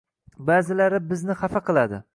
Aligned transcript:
Ba’zilari 0.47 1.03
bizni 1.13 1.37
hafa 1.45 1.65
qiladi. 1.71 2.07